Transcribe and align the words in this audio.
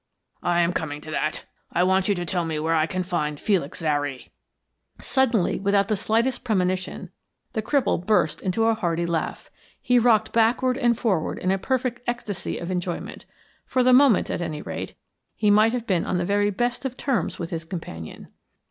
"I 0.41 0.61
am 0.61 0.73
coming 0.73 0.99
to 1.01 1.11
that. 1.11 1.45
I 1.71 1.83
want 1.83 2.07
you 2.07 2.15
to 2.15 2.25
tell 2.25 2.43
me 2.43 2.57
where 2.57 2.73
I 2.73 2.87
can 2.87 3.03
find 3.03 3.39
Felix 3.39 3.77
Zary." 3.81 4.31
Suddenly, 4.99 5.59
without 5.59 5.89
the 5.89 5.95
slightest 5.95 6.43
premonition, 6.43 7.11
the 7.53 7.61
cripple 7.61 8.03
burst 8.03 8.41
into 8.41 8.65
a 8.65 8.73
hearty 8.73 9.05
laugh. 9.05 9.51
He 9.79 9.99
rocked 9.99 10.33
backward 10.33 10.75
and 10.79 10.97
forward 10.97 11.37
in 11.37 11.51
a 11.51 11.59
perfect 11.59 12.01
ecstasy 12.07 12.57
of 12.57 12.71
enjoyment; 12.71 13.27
for 13.67 13.83
the 13.83 13.93
moment, 13.93 14.31
at 14.31 14.41
any 14.41 14.63
rate, 14.63 14.95
he 15.35 15.51
might 15.51 15.71
have 15.71 15.85
been 15.85 16.03
on 16.03 16.17
the 16.17 16.25
very 16.25 16.49
best 16.49 16.83
of 16.83 16.97
terms 16.97 17.37
with 17.37 17.51
his 17.51 17.63
companion. 17.63 18.29